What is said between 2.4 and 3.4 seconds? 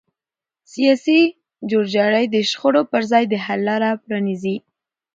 شخړو پر ځای د